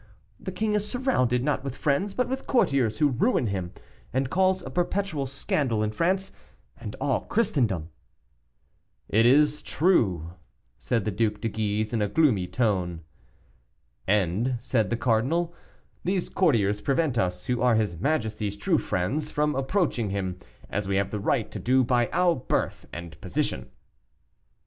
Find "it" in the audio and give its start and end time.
9.09-9.27